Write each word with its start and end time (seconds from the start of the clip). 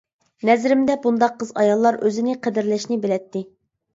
نەزىرىمدە 0.49 0.93
بۇنداق 1.03 1.35
قىز-ئاياللار 1.43 1.99
ئۆزىنى 2.07 2.35
قەدىرلەشنى 2.47 2.97
بىلەتتى. 3.07 3.45